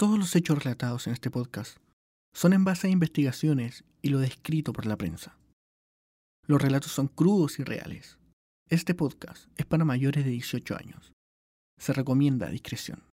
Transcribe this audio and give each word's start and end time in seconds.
Todos 0.00 0.18
los 0.18 0.34
hechos 0.34 0.64
relatados 0.64 1.06
en 1.06 1.12
este 1.12 1.30
podcast 1.30 1.76
son 2.34 2.54
en 2.54 2.64
base 2.64 2.86
a 2.86 2.90
investigaciones 2.90 3.84
y 4.00 4.08
lo 4.08 4.18
descrito 4.18 4.72
por 4.72 4.86
la 4.86 4.96
prensa. 4.96 5.36
Los 6.46 6.62
relatos 6.62 6.90
son 6.90 7.06
crudos 7.06 7.58
y 7.58 7.64
reales. 7.64 8.16
Este 8.70 8.94
podcast 8.94 9.48
es 9.58 9.66
para 9.66 9.84
mayores 9.84 10.24
de 10.24 10.30
18 10.30 10.74
años. 10.74 11.12
Se 11.78 11.92
recomienda 11.92 12.48
discreción. 12.48 13.09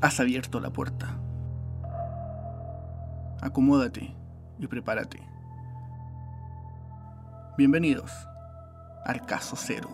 Has 0.00 0.20
abierto 0.20 0.60
la 0.60 0.70
puerta. 0.70 1.18
Acomódate 3.40 4.14
y 4.60 4.66
prepárate. 4.68 5.20
Bienvenidos 7.56 8.12
al 9.04 9.26
caso 9.26 9.56
cero. 9.56 9.88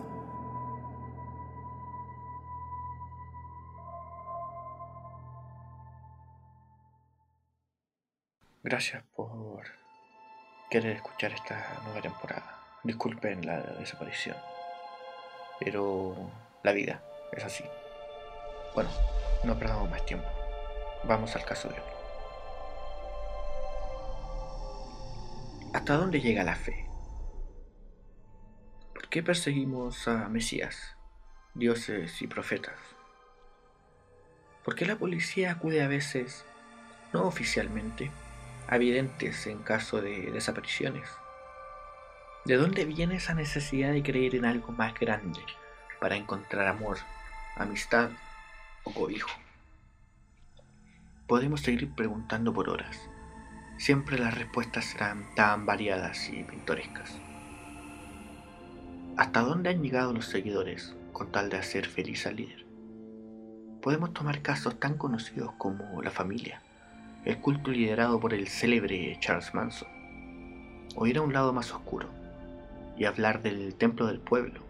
Gracias 8.61 9.03
por 9.15 9.63
querer 10.69 10.97
escuchar 10.97 11.31
esta 11.31 11.81
nueva 11.83 12.01
temporada. 12.01 12.59
Disculpen 12.83 13.43
la 13.43 13.59
desaparición, 13.79 14.37
pero 15.59 16.15
la 16.61 16.73
vida 16.73 17.01
es 17.31 17.43
así. 17.43 17.63
Bueno, 18.75 18.89
no 19.45 19.57
perdamos 19.57 19.89
más 19.89 20.05
tiempo. 20.05 20.27
Vamos 21.05 21.33
al 21.37 21.45
caso 21.45 21.69
de 21.69 21.75
hoy. 21.75 21.95
¿Hasta 25.73 25.95
dónde 25.95 26.19
llega 26.19 26.43
la 26.43 26.55
fe? 26.55 26.85
¿Por 28.93 29.07
qué 29.07 29.23
perseguimos 29.23 30.09
a 30.09 30.27
Mesías, 30.27 30.97
dioses 31.53 32.21
y 32.21 32.27
profetas? 32.27 32.77
¿Por 34.65 34.75
qué 34.75 34.85
la 34.85 34.97
policía 34.97 35.51
acude 35.51 35.81
a 35.81 35.87
veces, 35.87 36.43
no 37.13 37.23
oficialmente, 37.23 38.11
a 38.67 38.77
videntes 38.77 39.47
en 39.47 39.59
caso 39.59 40.01
de 40.01 40.31
desapariciones? 40.31 41.07
¿De 42.43 42.57
dónde 42.57 42.83
viene 42.83 43.15
esa 43.15 43.35
necesidad 43.35 43.93
de 43.93 44.03
creer 44.03 44.35
en 44.35 44.43
algo 44.43 44.73
más 44.73 44.93
grande 44.99 45.41
para 46.01 46.17
encontrar 46.17 46.67
amor, 46.67 46.97
amistad 47.55 48.09
o 48.85 48.91
cobijo. 48.91 49.29
Podemos 51.27 51.61
seguir 51.61 51.91
preguntando 51.93 52.53
por 52.53 52.69
horas. 52.69 52.97
Siempre 53.77 54.17
las 54.17 54.35
respuestas 54.35 54.85
serán 54.85 55.25
tan 55.35 55.65
variadas 55.65 56.29
y 56.29 56.43
pintorescas. 56.43 57.19
¿Hasta 59.17 59.41
dónde 59.41 59.69
han 59.69 59.81
llegado 59.81 60.13
los 60.13 60.27
seguidores 60.27 60.95
con 61.11 61.31
tal 61.31 61.49
de 61.49 61.57
hacer 61.57 61.87
feliz 61.87 62.25
al 62.27 62.37
líder? 62.37 62.65
Podemos 63.81 64.13
tomar 64.13 64.41
casos 64.41 64.79
tan 64.79 64.97
conocidos 64.97 65.51
como 65.57 66.01
la 66.01 66.11
familia, 66.11 66.61
el 67.25 67.39
culto 67.39 67.71
liderado 67.71 68.19
por 68.19 68.33
el 68.33 68.47
célebre 68.47 69.17
Charles 69.19 69.53
Manson, 69.53 69.89
o 70.95 71.07
ir 71.07 71.17
a 71.17 71.21
un 71.21 71.33
lado 71.33 71.53
más 71.53 71.71
oscuro 71.71 72.09
y 72.97 73.05
hablar 73.05 73.41
del 73.41 73.75
templo 73.75 74.05
del 74.05 74.19
pueblo, 74.19 74.61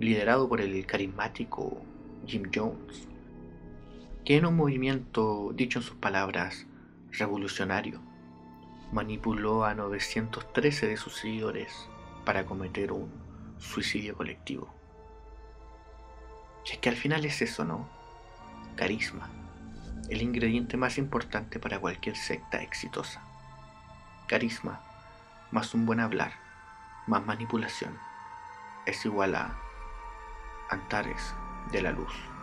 liderado 0.00 0.48
por 0.48 0.60
el 0.60 0.84
carismático 0.86 1.82
Jim 2.26 2.50
Jones 2.52 3.08
que 4.26 4.36
en 4.36 4.44
un 4.44 4.56
movimiento, 4.56 5.52
dicho 5.54 5.78
en 5.78 5.84
sus 5.84 5.96
palabras, 5.98 6.66
revolucionario, 7.12 8.00
manipuló 8.90 9.64
a 9.64 9.72
913 9.74 10.88
de 10.88 10.96
sus 10.96 11.14
seguidores 11.14 11.88
para 12.24 12.44
cometer 12.44 12.90
un 12.90 13.08
suicidio 13.58 14.16
colectivo. 14.16 14.74
Y 16.66 16.72
es 16.72 16.78
que 16.78 16.88
al 16.88 16.96
final 16.96 17.24
es 17.24 17.40
eso, 17.40 17.64
¿no? 17.64 17.88
Carisma, 18.74 19.30
el 20.10 20.20
ingrediente 20.20 20.76
más 20.76 20.98
importante 20.98 21.60
para 21.60 21.78
cualquier 21.78 22.16
secta 22.16 22.60
exitosa. 22.60 23.22
Carisma, 24.26 24.80
más 25.52 25.72
un 25.72 25.86
buen 25.86 26.00
hablar, 26.00 26.32
más 27.06 27.24
manipulación, 27.24 27.96
es 28.86 29.04
igual 29.04 29.36
a 29.36 29.56
Antares 30.68 31.32
de 31.70 31.82
la 31.82 31.92
Luz. 31.92 32.35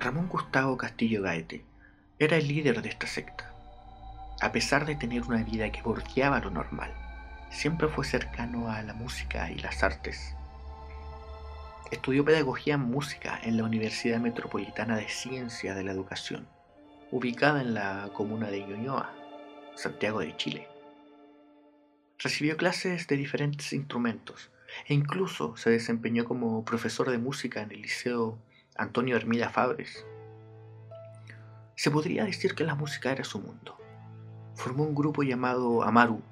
Ramón 0.00 0.28
Gustavo 0.28 0.78
Castillo 0.78 1.20
Gaete 1.20 1.62
era 2.18 2.38
el 2.38 2.48
líder 2.48 2.80
de 2.80 2.88
esta 2.88 3.06
secta. 3.06 3.52
A 4.40 4.50
pesar 4.50 4.86
de 4.86 4.96
tener 4.96 5.24
una 5.24 5.42
vida 5.42 5.70
que 5.70 5.82
bordeaba 5.82 6.40
lo 6.40 6.50
normal, 6.50 6.90
siempre 7.50 7.86
fue 7.86 8.06
cercano 8.06 8.70
a 8.70 8.82
la 8.82 8.94
música 8.94 9.50
y 9.50 9.58
las 9.58 9.82
artes. 9.82 10.34
Estudió 11.90 12.24
pedagogía 12.24 12.76
en 12.76 12.80
música 12.80 13.38
en 13.42 13.58
la 13.58 13.64
Universidad 13.64 14.20
Metropolitana 14.20 14.96
de 14.96 15.06
Ciencias 15.10 15.76
de 15.76 15.84
la 15.84 15.92
Educación, 15.92 16.48
ubicada 17.10 17.60
en 17.60 17.74
la 17.74 18.08
comuna 18.14 18.50
de 18.50 18.64
Ñuñoa, 18.64 19.12
Santiago 19.74 20.20
de 20.20 20.34
Chile. 20.38 20.66
Recibió 22.18 22.56
clases 22.56 23.06
de 23.06 23.18
diferentes 23.18 23.70
instrumentos 23.74 24.50
e 24.86 24.94
incluso 24.94 25.58
se 25.58 25.68
desempeñó 25.68 26.24
como 26.24 26.64
profesor 26.64 27.10
de 27.10 27.18
música 27.18 27.60
en 27.60 27.72
el 27.72 27.82
Liceo 27.82 28.38
Antonio 28.80 29.14
Hermida 29.14 29.50
Fabres. 29.50 30.06
Se 31.74 31.90
podría 31.90 32.24
decir 32.24 32.54
que 32.54 32.64
la 32.64 32.74
música 32.74 33.12
era 33.12 33.24
su 33.24 33.38
mundo. 33.38 33.76
Formó 34.54 34.84
un 34.84 34.94
grupo 34.94 35.22
llamado 35.22 35.82
Amaru, 35.82 36.22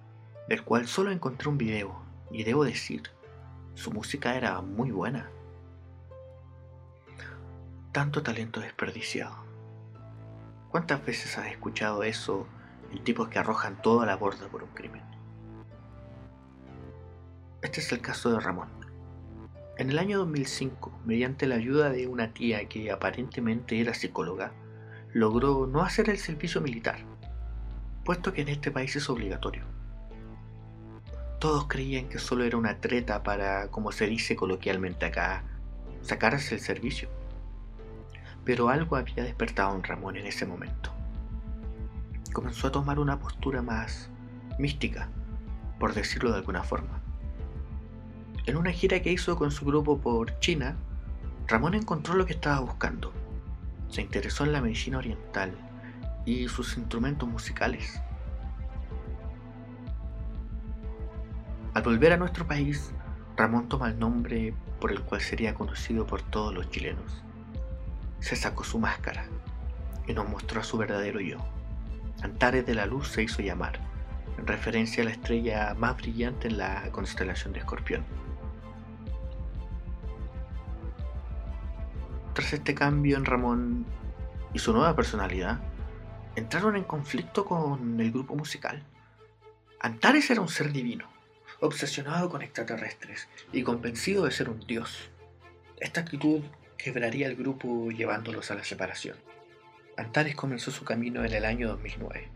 del 0.49 0.65
cual 0.65 0.87
solo 0.87 1.11
encontré 1.11 1.51
un 1.51 1.59
video, 1.59 2.01
y 2.31 2.45
debo 2.45 2.65
decir, 2.65 3.03
su 3.75 3.91
música 3.91 4.35
era 4.35 4.63
muy 4.63 4.91
buena. 4.91 5.29
Tanto 7.93 8.23
talento 8.23 8.61
desperdiciado. 8.61 9.37
¿Cuántas 10.71 11.05
veces 11.05 11.37
has 11.37 11.49
escuchado 11.49 12.03
eso 12.03 12.47
en 12.91 13.05
tipos 13.05 13.29
que 13.29 13.39
arrojan 13.39 13.83
todo 13.83 14.07
la 14.07 14.17
borda 14.17 14.49
por 14.49 14.63
un 14.63 14.71
crimen? 14.71 15.05
Este 17.61 17.81
es 17.81 17.93
el 17.93 18.01
caso 18.01 18.33
de 18.33 18.41
Ramón. 18.41 18.78
En 19.79 19.91
el 19.91 20.01
año 20.01 20.19
2005, 20.19 21.03
mediante 21.05 21.47
la 21.47 21.55
ayuda 21.55 21.91
de 21.91 22.09
una 22.09 22.35
tía 22.35 22.69
que 22.69 22.91
aparentemente 22.91 23.81
era 23.81 23.95
psicóloga, 23.95 24.51
logró 25.13 25.69
no 25.69 25.83
hacer 25.83 26.11
el 26.11 26.19
servicio 26.19 26.61
militar, 26.61 26.99
puesto 28.05 28.33
que 28.33 28.41
en 28.43 28.49
este 28.49 28.73
país 28.73 28.97
es 28.97 29.09
obligatorio. 29.09 29.63
Todos 31.39 31.69
creían 31.69 32.09
que 32.09 32.19
solo 32.19 32.43
era 32.43 32.57
una 32.57 32.81
treta 32.81 33.23
para, 33.23 33.71
como 33.71 33.93
se 33.93 34.09
dice 34.09 34.35
coloquialmente 34.35 35.07
acá, 35.07 35.45
sacarse 36.03 36.57
el 36.57 36.61
servicio. 36.61 37.09
Pero 38.45 38.71
algo 38.71 38.97
había 38.97 39.23
despertado 39.23 39.77
en 39.77 39.85
Ramón 39.85 40.17
en 40.17 40.27
ese 40.27 40.45
momento. 40.45 40.93
Comenzó 42.33 42.67
a 42.67 42.73
tomar 42.73 42.99
una 42.99 43.21
postura 43.21 43.63
más 43.63 44.11
mística, 44.59 45.09
por 45.79 45.95
decirlo 45.95 46.33
de 46.33 46.39
alguna 46.39 46.65
forma. 46.65 47.01
En 48.49 48.57
una 48.57 48.73
gira 48.73 49.03
que 49.03 49.13
hizo 49.13 49.37
con 49.37 49.51
su 49.51 49.67
grupo 49.67 49.99
por 49.99 50.39
China, 50.39 50.75
Ramón 51.49 51.75
encontró 51.75 52.15
lo 52.15 52.25
que 52.25 52.33
estaba 52.33 52.61
buscando. 52.61 53.13
Se 53.91 54.01
interesó 54.01 54.45
en 54.45 54.53
la 54.53 54.63
medicina 54.63 54.97
oriental 54.97 55.53
y 56.25 56.49
sus 56.49 56.79
instrumentos 56.79 57.29
musicales. 57.29 58.01
Al 61.75 61.83
volver 61.83 62.15
a 62.15 62.17
nuestro 62.17 62.47
país, 62.47 62.91
Ramón 63.37 63.69
toma 63.69 63.91
el 63.91 63.99
nombre 63.99 64.55
por 64.81 64.93
el 64.93 65.03
cual 65.03 65.21
sería 65.21 65.53
conocido 65.53 66.07
por 66.07 66.23
todos 66.23 66.55
los 66.55 66.71
chilenos. 66.71 67.23
Se 68.21 68.35
sacó 68.35 68.65
su 68.65 68.79
máscara 68.79 69.27
y 70.07 70.15
nos 70.15 70.27
mostró 70.27 70.63
a 70.63 70.65
su 70.65 70.79
verdadero 70.79 71.21
yo. 71.21 71.37
Antares 72.23 72.65
de 72.65 72.75
la 72.75 72.87
Luz 72.87 73.09
se 73.09 73.25
hizo 73.25 73.43
llamar, 73.43 73.79
en 74.39 74.47
referencia 74.47 75.03
a 75.03 75.05
la 75.05 75.13
estrella 75.13 75.75
más 75.75 75.99
brillante 75.99 76.49
en 76.49 76.57
la 76.57 76.91
constelación 76.93 77.53
de 77.53 77.59
Escorpión. 77.59 78.07
Tras 82.39 82.53
este 82.53 82.73
cambio 82.73 83.17
en 83.17 83.25
Ramón 83.25 83.85
y 84.55 84.61
su 84.61 84.73
nueva 84.73 84.95
personalidad, 84.95 85.59
entraron 86.37 86.77
en 86.77 86.85
conflicto 86.85 87.45
con 87.45 87.99
el 87.99 88.13
grupo 88.13 88.37
musical. 88.37 88.85
Antares 89.81 90.31
era 90.31 90.41
un 90.41 90.49
ser 90.49 90.71
divino, 90.71 91.11
obsesionado 91.59 92.31
con 92.31 92.43
extraterrestres 92.43 93.27
y 93.53 93.65
convencido 93.65 94.25
de 94.25 94.31
ser 94.31 94.51
un 94.51 94.61
dios. 94.61 95.11
Esta 95.81 96.03
actitud 96.03 96.43
quebraría 96.77 97.27
el 97.27 97.35
grupo 97.35 97.91
llevándolos 97.91 98.53
a 98.53 98.55
la 98.55 98.63
separación. 98.63 99.17
Antares 99.97 100.37
comenzó 100.37 100.71
su 100.71 100.85
camino 100.85 101.25
en 101.25 101.33
el 101.33 101.45
año 101.45 101.67
2009, 101.67 102.29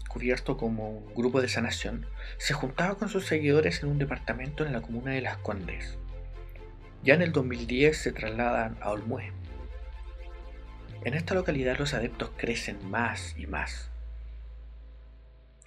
descubierto 0.00 0.56
como 0.56 0.90
un 0.90 1.14
grupo 1.14 1.40
de 1.40 1.48
sanación, 1.48 2.04
se 2.38 2.52
juntaba 2.52 2.96
con 2.96 3.08
sus 3.08 3.26
seguidores 3.26 3.80
en 3.84 3.90
un 3.90 3.98
departamento 4.00 4.66
en 4.66 4.72
la 4.72 4.82
comuna 4.82 5.12
de 5.12 5.20
Las 5.20 5.36
Condes. 5.36 5.98
Ya 7.04 7.12
en 7.12 7.20
el 7.20 7.32
2010 7.32 7.98
se 7.98 8.12
trasladan 8.12 8.78
a 8.80 8.90
Olmué. 8.90 9.30
En 11.04 11.12
esta 11.12 11.34
localidad 11.34 11.78
los 11.78 11.92
adeptos 11.92 12.30
crecen 12.38 12.78
más 12.90 13.34
y 13.36 13.46
más. 13.46 13.90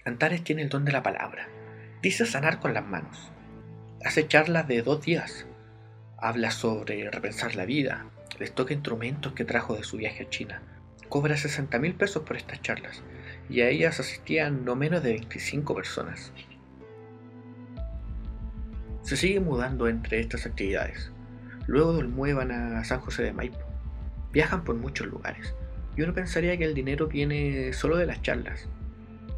Antares 0.04 0.42
tiene 0.42 0.62
el 0.62 0.68
don 0.68 0.84
de 0.84 0.90
la 0.90 1.04
palabra. 1.04 1.48
Dice 2.02 2.26
sanar 2.26 2.58
con 2.58 2.74
las 2.74 2.84
manos. 2.84 3.30
Hace 4.04 4.26
charlas 4.26 4.66
de 4.66 4.82
dos 4.82 5.04
días. 5.04 5.46
Habla 6.16 6.50
sobre 6.50 7.08
repensar 7.08 7.54
la 7.54 7.66
vida. 7.66 8.06
Les 8.40 8.52
toca 8.52 8.74
instrumentos 8.74 9.32
que 9.32 9.44
trajo 9.44 9.76
de 9.76 9.84
su 9.84 9.96
viaje 9.96 10.24
a 10.24 10.30
China. 10.30 10.62
Cobra 11.08 11.36
60 11.36 11.78
mil 11.78 11.94
pesos 11.94 12.24
por 12.24 12.36
estas 12.36 12.62
charlas 12.62 13.04
y 13.48 13.60
a 13.60 13.68
ellas 13.68 14.00
asistían 14.00 14.64
no 14.64 14.74
menos 14.74 15.04
de 15.04 15.12
25 15.12 15.72
personas. 15.72 16.32
Se 19.02 19.16
sigue 19.16 19.38
mudando 19.38 19.86
entre 19.86 20.18
estas 20.18 20.44
actividades. 20.44 21.12
Luego 21.68 21.92
del 21.92 22.50
a 22.50 22.82
San 22.82 23.00
José 23.00 23.22
de 23.24 23.34
Maipo. 23.34 23.58
Viajan 24.32 24.64
por 24.64 24.74
muchos 24.74 25.06
lugares 25.06 25.54
y 25.96 26.02
uno 26.02 26.14
pensaría 26.14 26.56
que 26.56 26.64
el 26.64 26.72
dinero 26.72 27.08
viene 27.08 27.74
solo 27.74 27.98
de 27.98 28.06
las 28.06 28.22
charlas, 28.22 28.68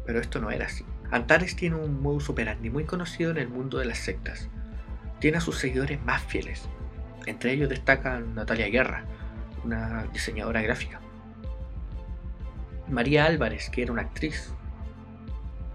pero 0.05 0.21
esto 0.21 0.39
no 0.39 0.49
era 0.49 0.67
así. 0.67 0.85
Antares 1.11 1.57
tiene 1.57 1.75
un 1.75 2.01
modus 2.01 2.29
operandi 2.29 2.69
muy 2.69 2.85
conocido 2.85 3.31
en 3.31 3.37
el 3.37 3.49
mundo 3.49 3.79
de 3.79 3.85
las 3.85 3.97
sectas. 3.97 4.47
Tiene 5.19 5.39
a 5.39 5.41
sus 5.41 5.57
seguidores 5.57 6.01
más 6.05 6.23
fieles. 6.23 6.69
Entre 7.25 7.51
ellos 7.51 7.67
destacan 7.67 8.33
Natalia 8.33 8.69
Guerra, 8.69 9.03
una 9.65 10.05
diseñadora 10.13 10.61
gráfica. 10.61 11.01
María 12.87 13.25
Álvarez, 13.25 13.69
que 13.69 13.81
era 13.81 13.91
una 13.91 14.03
actriz. 14.03 14.53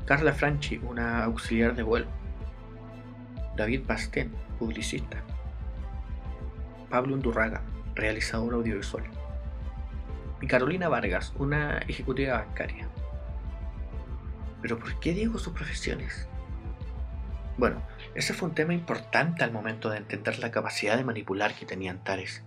Carla 0.06 0.32
Franchi, 0.32 0.78
una 0.78 1.24
auxiliar 1.24 1.76
de 1.76 1.82
vuelo. 1.82 2.06
David 3.58 3.82
Bastén, 3.86 4.32
publicista. 4.58 5.22
Pablo 6.88 7.14
Undurraga, 7.14 7.62
realizador 7.94 8.54
audiovisual. 8.54 9.04
Y 10.40 10.46
Carolina 10.46 10.88
Vargas, 10.88 11.32
una 11.38 11.78
ejecutiva 11.78 12.38
bancaria. 12.38 12.88
Pero 14.62 14.78
¿por 14.78 14.98
qué 15.00 15.12
digo 15.12 15.38
sus 15.38 15.52
profesiones? 15.52 16.28
Bueno, 17.58 17.82
ese 18.14 18.34
fue 18.34 18.48
un 18.48 18.54
tema 18.54 18.74
importante 18.74 19.44
al 19.44 19.52
momento 19.52 19.88
de 19.90 19.98
entender 19.98 20.38
la 20.38 20.50
capacidad 20.50 20.96
de 20.96 21.04
manipular 21.04 21.54
que 21.54 21.66
tenía 21.66 21.90
Antares. 21.90 22.42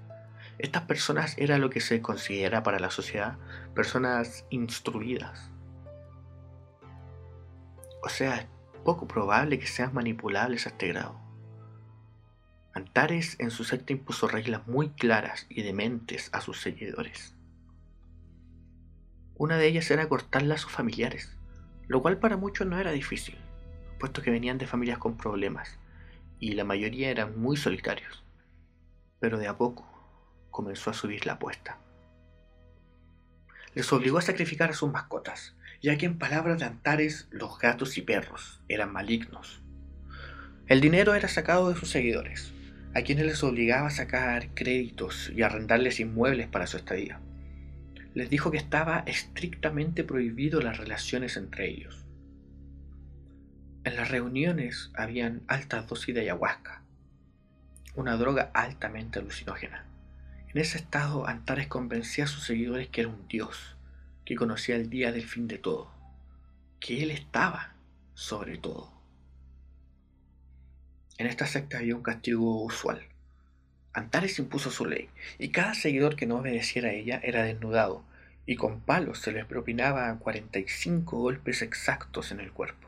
Estas 0.59 0.83
personas 0.83 1.37
eran 1.37 1.61
lo 1.61 1.69
que 1.69 1.79
se 1.79 2.01
considera 2.01 2.63
para 2.63 2.79
la 2.79 2.91
sociedad 2.91 3.37
personas 3.73 4.45
instruidas. 4.49 5.49
O 8.03 8.09
sea, 8.09 8.35
es 8.35 8.47
poco 8.83 9.07
probable 9.07 9.57
que 9.57 9.67
sean 9.67 9.93
manipulables 9.93 10.65
a 10.65 10.69
este 10.69 10.89
grado. 10.89 11.28
Antares 12.73 13.35
en 13.39 13.49
su 13.49 13.63
secta 13.63 13.93
impuso 13.93 14.27
reglas 14.27 14.67
muy 14.67 14.89
claras 14.89 15.47
y 15.49 15.63
dementes 15.63 16.29
a 16.33 16.41
sus 16.41 16.61
seguidores. 16.61 17.35
Una 19.35 19.57
de 19.57 19.67
ellas 19.67 19.89
era 19.89 20.07
cortarla 20.07 20.55
a 20.55 20.59
sus 20.59 20.71
familiares, 20.71 21.35
lo 21.87 22.01
cual 22.01 22.19
para 22.19 22.37
muchos 22.37 22.67
no 22.67 22.77
era 22.77 22.91
difícil, 22.91 23.37
puesto 23.99 24.21
que 24.21 24.31
venían 24.31 24.57
de 24.57 24.67
familias 24.67 24.99
con 24.99 25.17
problemas, 25.17 25.79
y 26.39 26.51
la 26.51 26.63
mayoría 26.63 27.09
eran 27.09 27.39
muy 27.39 27.57
solitarios. 27.57 28.23
Pero 29.19 29.39
de 29.39 29.47
a 29.47 29.57
poco, 29.57 29.87
comenzó 30.51 30.91
a 30.91 30.93
subir 30.93 31.25
la 31.25 31.33
apuesta. 31.33 31.79
Les 33.73 33.91
obligó 33.91 34.17
a 34.17 34.21
sacrificar 34.21 34.69
a 34.69 34.73
sus 34.73 34.91
mascotas, 34.91 35.55
ya 35.81 35.97
que 35.97 36.05
en 36.05 36.17
palabras 36.17 36.59
de 36.59 36.65
Antares 36.65 37.27
los 37.31 37.57
gatos 37.57 37.97
y 37.97 38.01
perros 38.01 38.61
eran 38.67 38.91
malignos. 38.91 39.61
El 40.67 40.81
dinero 40.81 41.15
era 41.15 41.27
sacado 41.27 41.69
de 41.69 41.79
sus 41.79 41.89
seguidores, 41.89 42.53
a 42.93 43.01
quienes 43.01 43.25
les 43.25 43.43
obligaba 43.43 43.87
a 43.87 43.91
sacar 43.91 44.53
créditos 44.55 45.31
y 45.35 45.43
arrendarles 45.43 45.99
inmuebles 45.99 46.47
para 46.47 46.67
su 46.67 46.77
estadía. 46.77 47.19
Les 48.13 48.29
dijo 48.29 48.51
que 48.51 48.57
estaba 48.57 49.03
estrictamente 49.05 50.03
prohibido 50.03 50.61
las 50.61 50.77
relaciones 50.77 51.37
entre 51.37 51.69
ellos. 51.69 52.05
En 53.83 53.95
las 53.95 54.09
reuniones 54.09 54.91
habían 54.95 55.43
altas 55.47 55.87
dosis 55.87 56.13
de 56.15 56.21
ayahuasca, 56.21 56.81
una 57.95 58.17
droga 58.17 58.51
altamente 58.53 59.19
alucinógena. 59.19 59.85
En 60.53 60.59
ese 60.59 60.79
estado, 60.79 61.27
Antares 61.27 61.67
convencía 61.67 62.23
a 62.23 62.27
sus 62.27 62.43
seguidores 62.43 62.89
que 62.89 63.01
era 63.01 63.09
un 63.09 63.27
dios, 63.27 63.77
que 64.25 64.35
conocía 64.35 64.75
el 64.75 64.89
día 64.89 65.11
del 65.11 65.23
fin 65.23 65.47
de 65.47 65.59
todo, 65.59 65.91
que 66.79 67.03
él 67.03 67.11
estaba 67.11 67.75
sobre 68.15 68.57
todo. 68.57 68.98
En 71.19 71.27
esta 71.27 71.45
secta 71.45 71.79
había 71.79 71.97
un 71.97 72.01
castigo 72.01 72.63
usual. 72.63 73.01
Antares 73.91 74.39
impuso 74.39 74.71
su 74.71 74.85
ley, 74.85 75.09
y 75.37 75.49
cada 75.49 75.73
seguidor 75.73 76.15
que 76.15 76.25
no 76.25 76.37
obedeciera 76.37 76.89
a 76.89 76.93
ella 76.93 77.19
era 77.21 77.43
desnudado, 77.43 78.05
y 78.45 78.55
con 78.55 78.79
palos 78.79 79.19
se 79.19 79.33
les 79.33 79.45
propinaba 79.45 80.17
45 80.17 81.17
golpes 81.17 81.61
exactos 81.61 82.31
en 82.31 82.39
el 82.39 82.53
cuerpo. 82.53 82.87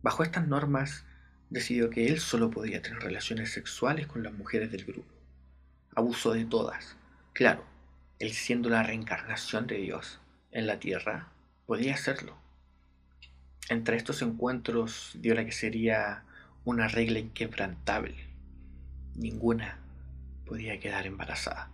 Bajo 0.00 0.22
estas 0.22 0.46
normas, 0.46 1.04
decidió 1.50 1.90
que 1.90 2.06
él 2.06 2.20
solo 2.20 2.52
podía 2.52 2.80
tener 2.80 3.00
relaciones 3.00 3.50
sexuales 3.52 4.06
con 4.06 4.22
las 4.22 4.32
mujeres 4.32 4.70
del 4.70 4.84
grupo. 4.84 5.12
Abusó 5.96 6.34
de 6.34 6.44
todas. 6.44 6.96
Claro, 7.32 7.64
él 8.20 8.30
siendo 8.30 8.68
la 8.68 8.84
reencarnación 8.84 9.66
de 9.66 9.78
Dios 9.78 10.20
en 10.52 10.68
la 10.68 10.78
tierra, 10.78 11.32
podía 11.66 11.94
hacerlo. 11.94 12.41
Entre 13.68 13.96
estos 13.96 14.22
encuentros 14.22 15.16
dio 15.20 15.34
la 15.34 15.44
que 15.44 15.52
sería 15.52 16.24
una 16.64 16.88
regla 16.88 17.18
inquebrantable. 17.18 18.16
Ninguna 19.14 19.78
podía 20.46 20.80
quedar 20.80 21.06
embarazada, 21.06 21.70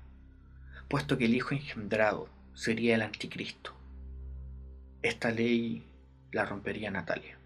puesto 0.88 1.18
que 1.18 1.24
el 1.24 1.34
hijo 1.34 1.54
engendrado 1.54 2.28
sería 2.54 2.94
el 2.94 3.02
anticristo. 3.02 3.74
Esta 5.02 5.30
ley 5.30 5.84
la 6.32 6.44
rompería 6.44 6.90
Natalia. 6.90 7.38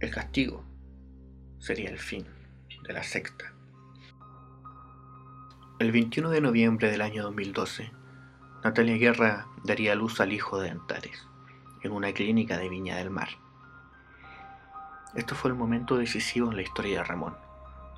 El 0.00 0.10
castigo 0.10 0.64
sería 1.58 1.90
el 1.90 1.98
fin 1.98 2.26
de 2.86 2.92
la 2.92 3.02
secta. 3.02 3.52
El 5.78 5.92
21 5.92 6.30
de 6.30 6.40
noviembre 6.40 6.90
del 6.90 7.00
año 7.00 7.22
2012, 7.22 7.90
Natalia 8.64 8.96
Guerra 8.96 9.46
daría 9.64 9.94
luz 9.94 10.20
al 10.20 10.32
hijo 10.32 10.60
de 10.60 10.70
Antares, 10.70 11.26
en 11.82 11.92
una 11.92 12.12
clínica 12.12 12.58
de 12.58 12.68
Viña 12.68 12.96
del 12.96 13.10
Mar. 13.10 13.28
Esto 15.14 15.34
fue 15.34 15.50
el 15.50 15.56
momento 15.56 15.96
decisivo 15.96 16.50
en 16.50 16.56
la 16.56 16.62
historia 16.62 16.98
de 16.98 17.04
Ramón, 17.04 17.36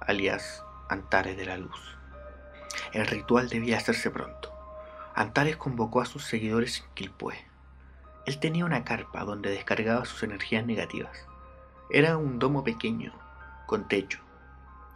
alias 0.01 0.65
Antares 0.89 1.37
de 1.37 1.45
la 1.45 1.57
Luz. 1.57 1.99
El 2.93 3.07
ritual 3.07 3.49
debía 3.49 3.77
hacerse 3.77 4.11
pronto. 4.11 4.53
Antares 5.15 5.57
convocó 5.57 6.01
a 6.01 6.07
sus 6.07 6.25
seguidores 6.25 6.81
en 6.81 6.95
Quilpué. 6.95 7.35
Él 8.25 8.39
tenía 8.39 8.65
una 8.65 8.85
carpa 8.85 9.25
donde 9.25 9.51
descargaba 9.51 10.05
sus 10.05 10.23
energías 10.23 10.65
negativas. 10.65 11.27
Era 11.91 12.17
un 12.17 12.39
domo 12.39 12.65
pequeño, 12.65 13.13
con 13.67 13.89
techo. 13.89 14.21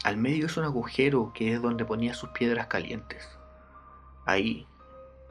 Al 0.04 0.16
medio 0.16 0.46
es 0.46 0.56
un 0.56 0.64
agujero 0.64 1.32
que 1.34 1.52
es 1.52 1.60
donde 1.60 1.84
ponía 1.84 2.14
sus 2.14 2.30
piedras 2.30 2.68
calientes. 2.68 3.28
Ahí 4.24 4.66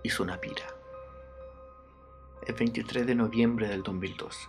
hizo 0.04 0.22
una 0.24 0.38
pira. 0.38 0.75
El 2.48 2.54
23 2.54 3.08
de 3.08 3.16
noviembre 3.16 3.68
del 3.68 3.82
2012, 3.82 4.48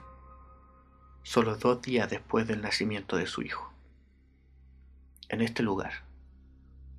solo 1.22 1.56
dos 1.56 1.80
días 1.80 2.10
después 2.10 2.46
del 2.46 2.60
nacimiento 2.60 3.16
de 3.16 3.26
su 3.26 3.40
hijo. 3.40 3.72
En 5.30 5.40
este 5.40 5.62
lugar, 5.62 6.04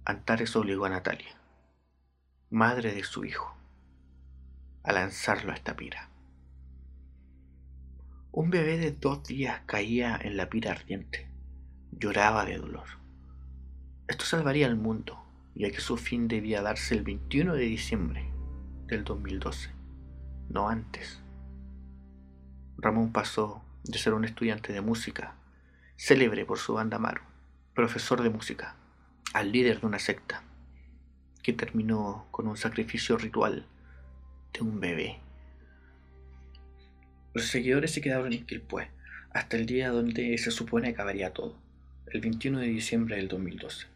Antares 0.05 0.55
obligó 0.55 0.85
a 0.85 0.89
Natalia, 0.89 1.39
madre 2.49 2.95
de 2.95 3.03
su 3.03 3.25
hijo, 3.25 3.55
a 4.81 4.91
lanzarlo 4.91 5.51
a 5.51 5.55
esta 5.55 5.75
pira. 5.75 6.09
Un 8.31 8.49
bebé 8.49 8.79
de 8.79 8.91
dos 8.91 9.23
días 9.23 9.61
caía 9.67 10.19
en 10.19 10.35
la 10.35 10.49
pira 10.49 10.71
ardiente 10.71 11.29
lloraba 11.91 12.43
de 12.45 12.57
dolor. 12.57 12.87
Esto 14.07 14.25
salvaría 14.25 14.65
al 14.65 14.77
mundo, 14.77 15.23
ya 15.53 15.69
que 15.69 15.79
su 15.79 15.97
fin 15.97 16.27
debía 16.27 16.61
darse 16.63 16.95
el 16.95 17.03
21 17.03 17.53
de 17.53 17.65
diciembre 17.65 18.31
del 18.87 19.03
2012, 19.03 19.76
no 20.49 20.69
antes. 20.69 21.19
Ramón 22.77 23.11
pasó 23.11 23.63
de 23.83 23.97
ser 23.97 24.13
un 24.13 24.25
estudiante 24.25 24.73
de 24.73 24.81
música, 24.81 25.35
célebre 25.95 26.45
por 26.45 26.59
su 26.59 26.73
banda 26.73 26.99
Maru, 26.99 27.21
profesor 27.73 28.21
de 28.21 28.29
música, 28.29 28.75
al 29.33 29.51
líder 29.51 29.81
de 29.81 29.87
una 29.87 29.99
secta, 29.99 30.43
que 31.43 31.53
terminó 31.53 32.27
con 32.31 32.47
un 32.47 32.57
sacrificio 32.57 33.17
ritual 33.17 33.65
de 34.53 34.61
un 34.61 34.79
bebé. 34.79 35.19
Los 37.33 37.47
seguidores 37.47 37.93
se 37.93 38.01
quedaron 38.01 38.33
en 38.33 38.45
Quilpué 38.45 38.89
hasta 39.31 39.57
el 39.57 39.65
día 39.65 39.89
donde 39.89 40.37
se 40.37 40.51
supone 40.51 40.89
acabaría 40.89 41.33
todo 41.33 41.55
el 42.07 42.21
21 42.21 42.59
de 42.59 42.67
diciembre 42.67 43.17
del 43.17 43.27
2012. 43.27 43.87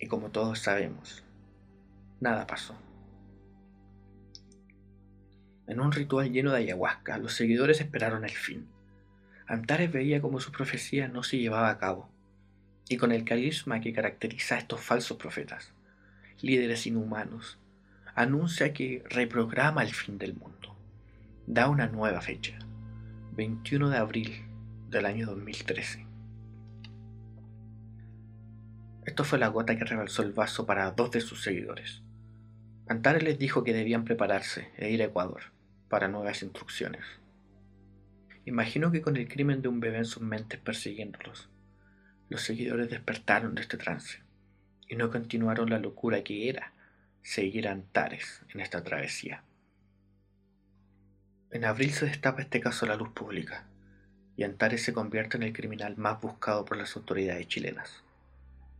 Y 0.00 0.06
como 0.06 0.30
todos 0.30 0.60
sabemos, 0.60 1.22
nada 2.20 2.46
pasó. 2.46 2.87
En 5.68 5.80
un 5.80 5.92
ritual 5.92 6.32
lleno 6.32 6.52
de 6.52 6.60
ayahuasca, 6.60 7.18
los 7.18 7.34
seguidores 7.34 7.82
esperaron 7.82 8.24
el 8.24 8.30
fin. 8.30 8.66
Antares 9.46 9.92
veía 9.92 10.22
como 10.22 10.40
su 10.40 10.50
profecía 10.50 11.08
no 11.08 11.22
se 11.22 11.36
llevaba 11.36 11.68
a 11.68 11.78
cabo, 11.78 12.08
y 12.88 12.96
con 12.96 13.12
el 13.12 13.24
carisma 13.24 13.82
que 13.82 13.92
caracteriza 13.92 14.54
a 14.54 14.58
estos 14.58 14.80
falsos 14.80 15.18
profetas, 15.18 15.74
líderes 16.40 16.86
inhumanos, 16.86 17.58
anuncia 18.14 18.72
que 18.72 19.04
reprograma 19.10 19.82
el 19.82 19.92
fin 19.92 20.16
del 20.16 20.34
mundo. 20.34 20.74
Da 21.46 21.68
una 21.68 21.86
nueva 21.86 22.22
fecha, 22.22 22.58
21 23.32 23.90
de 23.90 23.98
abril 23.98 24.44
del 24.88 25.04
año 25.04 25.26
2013. 25.26 26.06
Esto 29.04 29.24
fue 29.24 29.38
la 29.38 29.48
gota 29.48 29.76
que 29.76 29.84
rebalsó 29.84 30.22
el 30.22 30.32
vaso 30.32 30.64
para 30.64 30.90
dos 30.92 31.10
de 31.10 31.20
sus 31.20 31.42
seguidores. 31.42 32.00
Antares 32.86 33.22
les 33.22 33.38
dijo 33.38 33.64
que 33.64 33.74
debían 33.74 34.06
prepararse 34.06 34.70
e 34.78 34.90
ir 34.90 35.02
a 35.02 35.06
Ecuador 35.06 35.57
para 35.88 36.08
nuevas 36.08 36.42
instrucciones. 36.42 37.04
Imagino 38.44 38.90
que 38.90 39.02
con 39.02 39.16
el 39.16 39.28
crimen 39.28 39.62
de 39.62 39.68
un 39.68 39.80
bebé 39.80 39.98
en 39.98 40.04
sus 40.04 40.22
mentes 40.22 40.58
persiguiéndolos, 40.58 41.48
los 42.28 42.42
seguidores 42.42 42.90
despertaron 42.90 43.54
de 43.54 43.62
este 43.62 43.76
trance 43.76 44.20
y 44.88 44.96
no 44.96 45.10
continuaron 45.10 45.70
la 45.70 45.78
locura 45.78 46.22
que 46.22 46.48
era 46.48 46.72
seguir 47.22 47.68
a 47.68 47.72
Antares 47.72 48.42
en 48.54 48.60
esta 48.60 48.82
travesía. 48.82 49.42
En 51.50 51.64
abril 51.64 51.90
se 51.90 52.06
destapa 52.06 52.42
este 52.42 52.60
caso 52.60 52.84
a 52.84 52.88
la 52.88 52.96
luz 52.96 53.10
pública 53.10 53.66
y 54.36 54.44
Antares 54.44 54.82
se 54.82 54.92
convierte 54.92 55.36
en 55.36 55.42
el 55.42 55.52
criminal 55.52 55.96
más 55.96 56.20
buscado 56.20 56.64
por 56.64 56.76
las 56.76 56.96
autoridades 56.96 57.48
chilenas. 57.48 58.02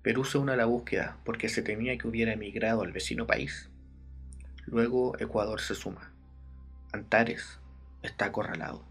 Perú 0.03 0.25
se 0.25 0.39
une 0.39 0.53
a 0.53 0.57
la 0.57 0.67
búsqueda 0.67 1.19
porque 1.25 1.49
se 1.49 1.63
temía 1.63 1.99
que 1.99 2.07
hubiera 2.07 2.33
emigrado 2.33 2.83
al 2.83 2.93
vecino 2.93 3.27
país. 3.27 3.69
Luego 4.67 5.19
Ecuador 5.19 5.61
se 5.61 5.75
suma. 5.75 6.13
Antares 6.91 7.61
está 8.03 8.25
acorralado. 8.25 8.83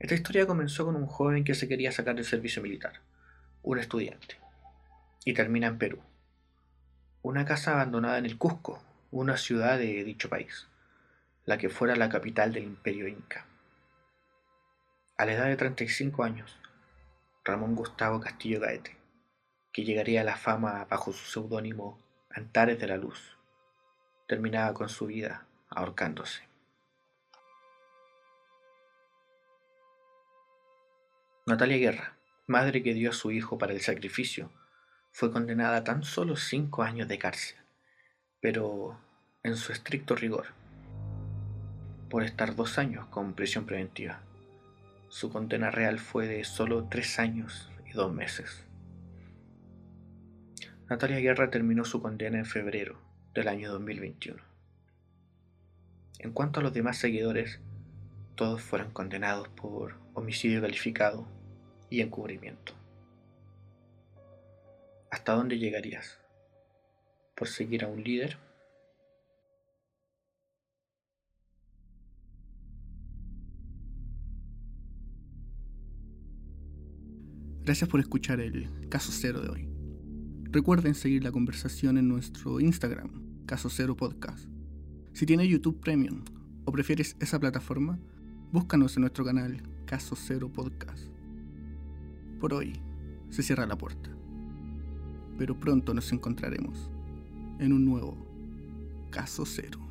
Esta 0.00 0.16
historia 0.16 0.44
comenzó 0.44 0.84
con 0.84 0.96
un 0.96 1.06
joven 1.06 1.44
que 1.44 1.54
se 1.54 1.68
quería 1.68 1.92
sacar 1.92 2.16
del 2.16 2.24
servicio 2.24 2.60
militar, 2.60 3.02
un 3.62 3.78
estudiante, 3.78 4.40
y 5.24 5.32
termina 5.32 5.68
en 5.68 5.78
Perú, 5.78 6.00
una 7.22 7.44
casa 7.44 7.72
abandonada 7.72 8.18
en 8.18 8.26
el 8.26 8.36
Cusco, 8.36 8.82
una 9.12 9.36
ciudad 9.36 9.78
de 9.78 10.02
dicho 10.02 10.28
país, 10.28 10.66
la 11.44 11.56
que 11.56 11.68
fuera 11.68 11.94
la 11.94 12.08
capital 12.08 12.52
del 12.52 12.64
imperio 12.64 13.06
inca. 13.06 13.46
A 15.16 15.24
la 15.24 15.34
edad 15.34 15.46
de 15.46 15.56
35 15.56 16.24
años, 16.24 16.58
Ramón 17.44 17.76
Gustavo 17.76 18.18
Castillo 18.18 18.58
Gaete, 18.58 18.96
que 19.72 19.84
llegaría 19.84 20.22
a 20.22 20.24
la 20.24 20.36
fama 20.36 20.84
bajo 20.90 21.12
su 21.12 21.30
seudónimo 21.30 21.96
Antares 22.28 22.80
de 22.80 22.88
la 22.88 22.96
Luz, 22.96 23.38
terminaba 24.26 24.74
con 24.74 24.88
su 24.88 25.06
vida 25.06 25.46
ahorcándose. 25.68 26.42
Natalia 31.46 31.76
Guerra, 31.76 32.18
madre 32.46 32.82
que 32.82 32.94
dio 32.94 33.10
a 33.10 33.12
su 33.12 33.30
hijo 33.30 33.56
para 33.56 33.72
el 33.72 33.80
sacrificio, 33.80 34.50
fue 35.12 35.32
condenada 35.32 35.78
a 35.78 35.84
tan 35.84 36.02
solo 36.02 36.36
cinco 36.36 36.82
años 36.82 37.08
de 37.08 37.18
cárcel, 37.18 37.56
pero 38.40 38.98
en 39.42 39.56
su 39.56 39.72
estricto 39.72 40.16
rigor, 40.16 40.46
por 42.10 42.24
estar 42.24 42.56
dos 42.56 42.78
años 42.78 43.06
con 43.06 43.34
prisión 43.34 43.64
preventiva. 43.64 44.20
Su 45.08 45.30
condena 45.30 45.70
real 45.70 45.98
fue 46.00 46.26
de 46.26 46.44
solo 46.44 46.88
tres 46.90 47.18
años 47.18 47.70
y 47.86 47.92
dos 47.92 48.12
meses. 48.12 48.64
Natalia 50.88 51.20
Guerra 51.20 51.50
terminó 51.50 51.84
su 51.84 52.02
condena 52.02 52.38
en 52.38 52.46
febrero 52.46 53.00
del 53.34 53.48
año 53.48 53.70
2021. 53.72 54.55
En 56.18 56.32
cuanto 56.32 56.60
a 56.60 56.62
los 56.62 56.72
demás 56.72 56.98
seguidores, 56.98 57.60
todos 58.34 58.62
fueron 58.62 58.90
condenados 58.90 59.48
por 59.48 59.94
homicidio 60.14 60.60
calificado 60.60 61.26
y 61.90 62.00
encubrimiento. 62.00 62.74
¿Hasta 65.10 65.32
dónde 65.32 65.58
llegarías? 65.58 66.18
¿Por 67.34 67.48
seguir 67.48 67.84
a 67.84 67.88
un 67.88 68.02
líder? 68.02 68.38
Gracias 77.62 77.90
por 77.90 78.00
escuchar 78.00 78.40
el 78.40 78.70
caso 78.88 79.10
cero 79.12 79.40
de 79.40 79.48
hoy. 79.48 79.68
Recuerden 80.44 80.94
seguir 80.94 81.24
la 81.24 81.32
conversación 81.32 81.98
en 81.98 82.08
nuestro 82.08 82.60
Instagram, 82.60 83.44
Caso 83.44 83.68
Cero 83.68 83.96
Podcast. 83.96 84.55
Si 85.16 85.24
tienes 85.24 85.48
YouTube 85.48 85.80
Premium 85.80 86.20
o 86.66 86.72
prefieres 86.72 87.16
esa 87.20 87.40
plataforma, 87.40 87.98
búscanos 88.52 88.94
en 88.96 89.00
nuestro 89.00 89.24
canal 89.24 89.62
Caso 89.86 90.14
Cero 90.14 90.52
Podcast. 90.52 91.06
Por 92.38 92.52
hoy 92.52 92.74
se 93.30 93.42
cierra 93.42 93.64
la 93.64 93.78
puerta, 93.78 94.10
pero 95.38 95.58
pronto 95.58 95.94
nos 95.94 96.12
encontraremos 96.12 96.90
en 97.58 97.72
un 97.72 97.86
nuevo 97.86 98.14
Caso 99.10 99.46
Cero. 99.46 99.85